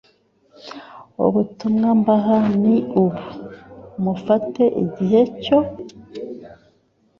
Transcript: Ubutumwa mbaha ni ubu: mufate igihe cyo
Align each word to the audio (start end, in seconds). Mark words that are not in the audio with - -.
Ubutumwa 1.25 1.89
mbaha 1.99 2.35
ni 2.61 2.75
ubu: 3.01 3.21
mufate 4.03 4.63
igihe 4.83 5.21
cyo 5.43 5.59